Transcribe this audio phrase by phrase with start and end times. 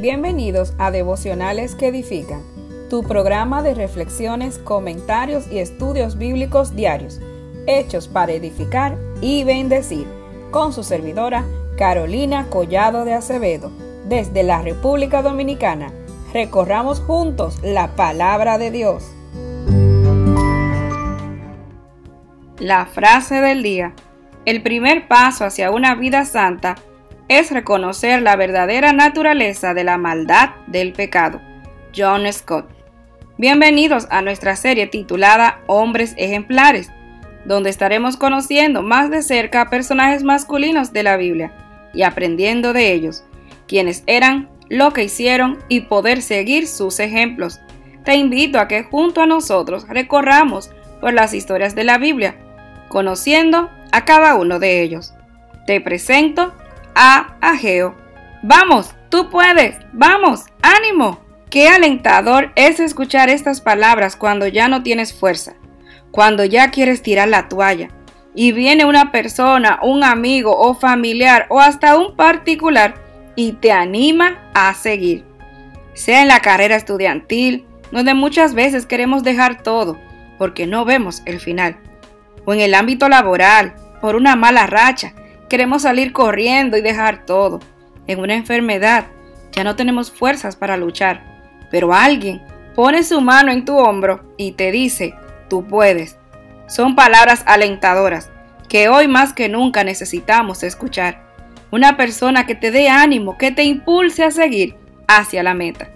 [0.00, 2.40] Bienvenidos a Devocionales que Edifican,
[2.88, 7.18] tu programa de reflexiones, comentarios y estudios bíblicos diarios,
[7.66, 10.06] hechos para edificar y bendecir,
[10.52, 11.44] con su servidora
[11.76, 13.72] Carolina Collado de Acevedo,
[14.08, 15.92] desde la República Dominicana.
[16.32, 19.04] Recorramos juntos la palabra de Dios.
[22.60, 23.94] La frase del día.
[24.44, 26.76] El primer paso hacia una vida santa
[27.28, 31.40] es reconocer la verdadera naturaleza de la maldad del pecado.
[31.94, 32.66] John Scott.
[33.36, 36.90] Bienvenidos a nuestra serie titulada Hombres Ejemplares,
[37.44, 41.52] donde estaremos conociendo más de cerca a personajes masculinos de la Biblia
[41.92, 43.24] y aprendiendo de ellos,
[43.66, 47.60] quienes eran, lo que hicieron y poder seguir sus ejemplos.
[48.04, 52.36] Te invito a que junto a nosotros recorramos por las historias de la Biblia,
[52.88, 55.14] conociendo a cada uno de ellos.
[55.66, 56.52] Te presento
[56.98, 57.94] a Ageo.
[58.42, 61.20] Vamos, tú puedes, vamos, ánimo.
[61.48, 65.54] Qué alentador es escuchar estas palabras cuando ya no tienes fuerza,
[66.10, 67.88] cuando ya quieres tirar la toalla
[68.34, 72.96] y viene una persona, un amigo o familiar o hasta un particular
[73.36, 75.24] y te anima a seguir.
[75.94, 79.98] Sea en la carrera estudiantil, donde muchas veces queremos dejar todo
[80.36, 81.76] porque no vemos el final,
[82.44, 85.14] o en el ámbito laboral, por una mala racha
[85.48, 87.60] Queremos salir corriendo y dejar todo.
[88.06, 89.06] En una enfermedad
[89.52, 91.22] ya no tenemos fuerzas para luchar,
[91.70, 92.42] pero alguien
[92.74, 95.14] pone su mano en tu hombro y te dice,
[95.48, 96.18] tú puedes.
[96.66, 98.30] Son palabras alentadoras
[98.68, 101.26] que hoy más que nunca necesitamos escuchar.
[101.70, 104.76] Una persona que te dé ánimo, que te impulse a seguir
[105.06, 105.88] hacia la meta.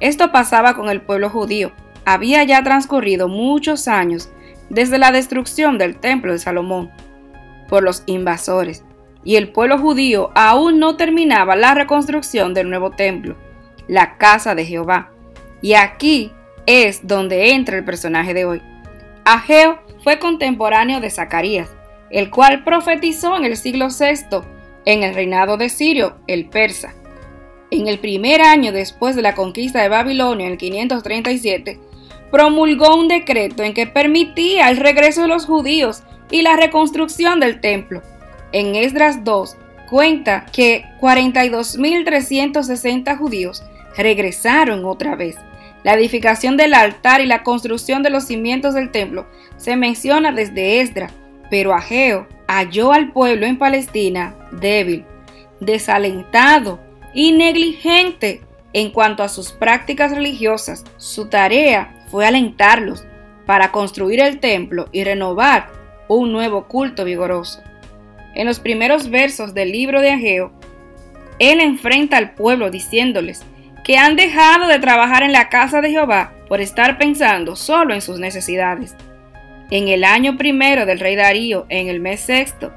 [0.00, 1.70] Esto pasaba con el pueblo judío.
[2.04, 4.30] Había ya transcurrido muchos años
[4.68, 6.90] desde la destrucción del templo de Salomón
[7.70, 8.84] por los invasores,
[9.24, 13.36] y el pueblo judío aún no terminaba la reconstrucción del nuevo templo,
[13.88, 15.12] la casa de Jehová.
[15.62, 16.32] Y aquí
[16.66, 18.62] es donde entra el personaje de hoy.
[19.24, 21.70] Ageo fue contemporáneo de Zacarías,
[22.10, 24.38] el cual profetizó en el siglo VI,
[24.84, 26.94] en el reinado de Sirio, el persa.
[27.70, 31.78] En el primer año después de la conquista de Babilonia, en el 537,
[32.32, 37.60] promulgó un decreto en que permitía el regreso de los judíos y la reconstrucción del
[37.60, 38.02] templo.
[38.52, 39.56] En Esdras 2
[39.88, 43.62] cuenta que 42.360 judíos
[43.96, 45.36] regresaron otra vez.
[45.82, 49.26] La edificación del altar y la construcción de los cimientos del templo
[49.56, 51.12] se menciona desde Esdras,
[51.50, 55.04] pero Ageo halló al pueblo en Palestina débil,
[55.60, 56.80] desalentado
[57.14, 58.42] y negligente
[58.72, 60.84] en cuanto a sus prácticas religiosas.
[60.96, 63.04] Su tarea fue alentarlos
[63.46, 65.79] para construir el templo y renovar
[66.16, 67.62] un nuevo culto vigoroso.
[68.34, 70.52] En los primeros versos del libro de Ageo,
[71.38, 73.44] él enfrenta al pueblo diciéndoles
[73.84, 78.00] que han dejado de trabajar en la casa de Jehová por estar pensando solo en
[78.00, 78.94] sus necesidades.
[79.70, 82.72] En el año primero del rey Darío, en el mes sexto,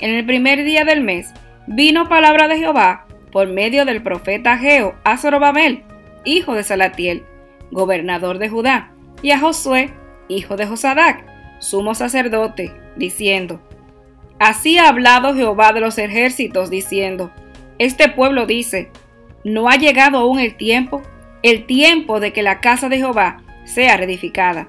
[0.00, 1.32] en el primer día del mes,
[1.66, 5.84] vino palabra de Jehová por medio del profeta Ageo a Zorobabel,
[6.24, 7.24] hijo de Salatiel,
[7.70, 9.90] gobernador de Judá, y a Josué,
[10.28, 13.60] hijo de Josadac, sumo sacerdote, diciendo,
[14.38, 17.30] Así ha hablado Jehová de los ejércitos, diciendo,
[17.78, 18.90] Este pueblo dice,
[19.44, 21.02] no ha llegado aún el tiempo,
[21.42, 24.68] el tiempo de que la casa de Jehová sea reedificada.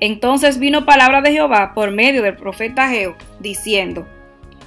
[0.00, 4.06] Entonces vino palabra de Jehová por medio del profeta Geo, diciendo,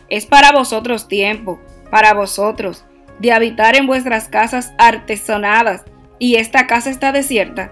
[0.09, 1.59] Es para vosotros tiempo,
[1.89, 2.85] para vosotros,
[3.19, 5.83] de habitar en vuestras casas artesonadas,
[6.19, 7.71] y esta casa está desierta.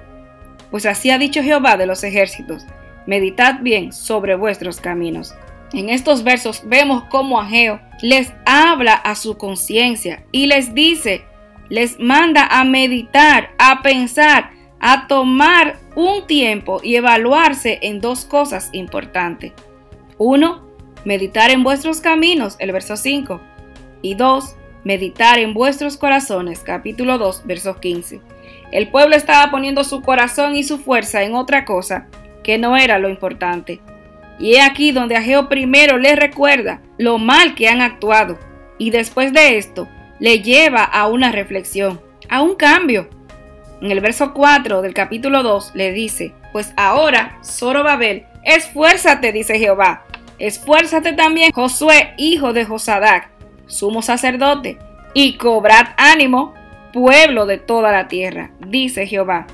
[0.72, 2.66] Pues así ha dicho Jehová de los ejércitos,
[3.06, 5.34] meditad bien sobre vuestros caminos.
[5.74, 11.24] En estos versos vemos cómo Ageo les habla a su conciencia y les dice,
[11.70, 18.70] les manda a meditar, a pensar, a tomar un tiempo y evaluarse en dos cosas
[18.72, 19.52] importantes.
[20.18, 20.66] Uno,
[21.06, 23.40] meditar en vuestros caminos, el verso 5.
[24.02, 28.22] Y dos, meditar en vuestros corazones, capítulo 2, verso 15.
[28.72, 32.08] El pueblo estaba poniendo su corazón y su fuerza en otra cosa
[32.50, 33.80] que no era lo importante.
[34.40, 38.40] Y he aquí donde Ageo primero le recuerda lo mal que han actuado
[38.80, 39.88] y después de esto
[40.18, 43.08] le lleva a una reflexión, a un cambio.
[43.84, 50.06] En el verso 4 del capítulo 2 le dice, pues ahora, Zorobabel, esfuérzate, dice Jehová,
[50.40, 53.30] esfuérzate también, Josué, hijo de Josadac,
[53.68, 54.80] sumo sacerdote,
[55.14, 56.56] y cobrad ánimo,
[56.94, 59.46] pueblo de toda la tierra, dice Jehová,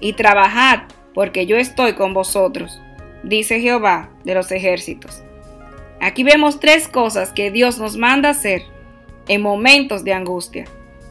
[0.00, 0.80] y trabajad
[1.14, 2.80] porque yo estoy con vosotros,
[3.22, 5.22] dice Jehová de los ejércitos.
[6.00, 8.62] Aquí vemos tres cosas que Dios nos manda hacer
[9.28, 10.64] en momentos de angustia.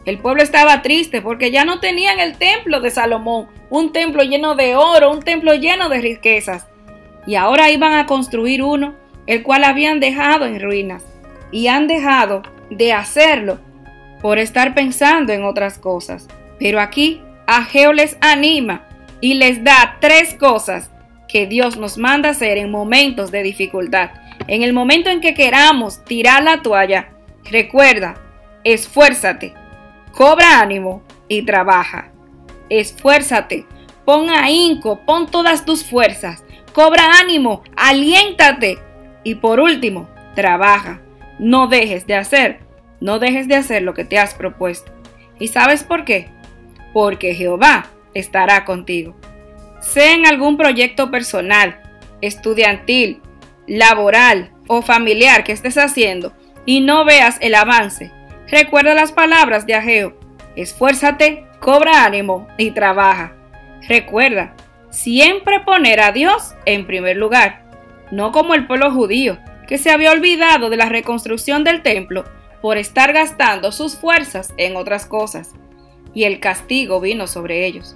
[0.06, 4.56] El pueblo estaba triste porque ya no tenían el templo de Salomón, un templo lleno
[4.56, 6.68] de oro, un templo lleno de riquezas.
[7.28, 8.96] Y ahora iban a construir uno,
[9.28, 11.04] el cual habían dejado en ruinas.
[11.52, 12.42] Y han dejado
[12.72, 13.60] de hacerlo
[14.22, 16.28] por estar pensando en otras cosas.
[16.58, 18.88] Pero aquí Ageo les anima
[19.22, 20.90] y les da tres cosas
[21.28, 24.12] que Dios nos manda hacer en momentos de dificultad.
[24.48, 27.10] En el momento en que queramos tirar la toalla,
[27.52, 28.16] recuerda,
[28.64, 29.54] esfuérzate,
[30.12, 32.12] cobra ánimo y trabaja.
[32.70, 33.66] Esfuérzate,
[34.06, 36.44] pon ahínco, pon todas tus fuerzas,
[36.74, 38.80] cobra ánimo, aliéntate
[39.24, 41.02] y por último, trabaja.
[41.38, 42.60] No dejes de hacer,
[43.00, 44.92] no dejes de hacer lo que te has propuesto.
[45.40, 46.30] ¿Y sabes por qué?
[46.92, 49.16] Porque Jehová estará contigo
[49.80, 51.82] sea en algún proyecto personal,
[52.22, 53.22] estudiantil,
[53.68, 56.34] laboral o familiar que estés haciendo
[56.66, 58.12] y no veas el avance,
[58.48, 60.18] recuerda las palabras de Ageo.
[60.56, 63.34] Esfuérzate, cobra ánimo y trabaja.
[63.88, 64.54] Recuerda,
[64.90, 67.64] siempre poner a Dios en primer lugar,
[68.12, 72.26] no como el pueblo judío, que se había olvidado de la reconstrucción del templo
[72.62, 75.54] por estar gastando sus fuerzas en otras cosas,
[76.14, 77.96] y el castigo vino sobre ellos.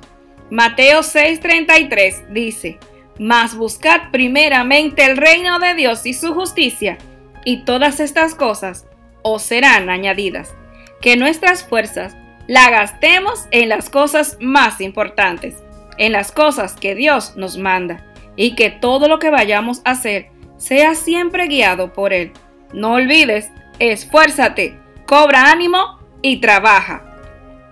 [0.50, 2.78] Mateo 6:33 dice,
[3.20, 6.98] Mas buscad primeramente el reino de Dios y su justicia,
[7.46, 8.86] y todas estas cosas
[9.22, 10.54] os serán añadidas.
[11.02, 12.16] Que nuestras fuerzas
[12.48, 15.56] la gastemos en las cosas más importantes,
[15.98, 18.06] en las cosas que Dios nos manda,
[18.36, 22.32] y que todo lo que vayamos a hacer sea siempre guiado por Él.
[22.74, 27.13] No olvides, esfuérzate, cobra ánimo y trabaja.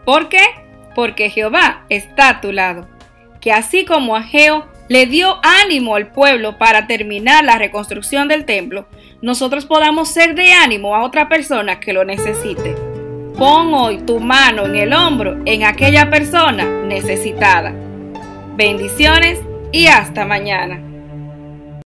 [0.06, 0.42] ¿Por qué?
[0.96, 2.88] porque Jehová está a tu lado.
[3.40, 8.88] Que así como Ageo le dio ánimo al pueblo para terminar la reconstrucción del templo,
[9.22, 12.76] nosotros podamos ser de ánimo a otra persona que lo necesite.
[13.38, 17.74] Pon hoy tu mano en el hombro en aquella persona necesitada.
[18.56, 19.40] Bendiciones
[19.72, 20.91] y hasta mañana.